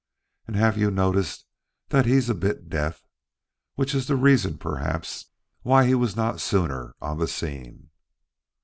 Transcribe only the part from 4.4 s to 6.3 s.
perhaps, why he was